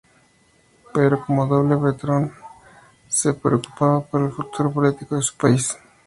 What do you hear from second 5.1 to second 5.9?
de su país.